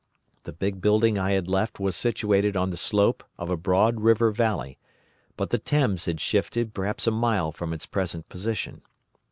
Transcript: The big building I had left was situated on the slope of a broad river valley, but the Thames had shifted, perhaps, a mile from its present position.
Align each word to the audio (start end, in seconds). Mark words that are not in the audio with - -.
The 0.45 0.51
big 0.51 0.81
building 0.81 1.19
I 1.19 1.33
had 1.33 1.47
left 1.47 1.79
was 1.79 1.95
situated 1.95 2.57
on 2.57 2.71
the 2.71 2.75
slope 2.75 3.23
of 3.37 3.51
a 3.51 3.55
broad 3.55 3.99
river 4.01 4.31
valley, 4.31 4.79
but 5.37 5.51
the 5.51 5.59
Thames 5.59 6.05
had 6.05 6.19
shifted, 6.19 6.73
perhaps, 6.73 7.05
a 7.05 7.11
mile 7.11 7.51
from 7.51 7.71
its 7.71 7.85
present 7.85 8.27
position. 8.27 8.81